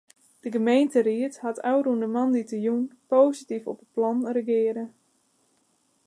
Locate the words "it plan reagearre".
3.83-4.85